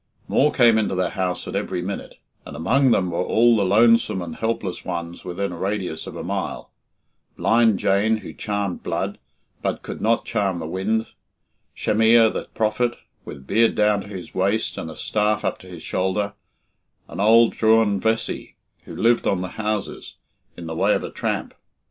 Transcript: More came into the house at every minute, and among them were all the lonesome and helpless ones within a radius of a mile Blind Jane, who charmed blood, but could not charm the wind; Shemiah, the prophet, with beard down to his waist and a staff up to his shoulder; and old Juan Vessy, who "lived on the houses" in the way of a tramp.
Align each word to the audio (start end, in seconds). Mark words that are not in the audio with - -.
More 0.27 0.51
came 0.51 0.79
into 0.79 0.95
the 0.95 1.11
house 1.11 1.47
at 1.47 1.55
every 1.55 1.83
minute, 1.83 2.15
and 2.43 2.55
among 2.55 2.89
them 2.89 3.11
were 3.11 3.21
all 3.23 3.55
the 3.55 3.63
lonesome 3.63 4.19
and 4.19 4.35
helpless 4.35 4.83
ones 4.83 5.23
within 5.23 5.51
a 5.51 5.55
radius 5.57 6.07
of 6.07 6.15
a 6.15 6.23
mile 6.23 6.71
Blind 7.37 7.77
Jane, 7.77 8.17
who 8.17 8.33
charmed 8.33 8.81
blood, 8.81 9.19
but 9.61 9.83
could 9.83 10.01
not 10.01 10.25
charm 10.25 10.57
the 10.57 10.65
wind; 10.65 11.05
Shemiah, 11.77 12.31
the 12.33 12.45
prophet, 12.55 12.95
with 13.25 13.45
beard 13.45 13.75
down 13.75 14.01
to 14.01 14.07
his 14.07 14.33
waist 14.33 14.75
and 14.79 14.89
a 14.89 14.95
staff 14.95 15.45
up 15.45 15.59
to 15.59 15.67
his 15.67 15.83
shoulder; 15.83 16.33
and 17.07 17.21
old 17.21 17.53
Juan 17.61 17.99
Vessy, 18.01 18.55
who 18.85 18.95
"lived 18.95 19.27
on 19.27 19.41
the 19.41 19.49
houses" 19.49 20.15
in 20.57 20.65
the 20.65 20.73
way 20.73 20.95
of 20.95 21.03
a 21.03 21.11
tramp. 21.11 21.53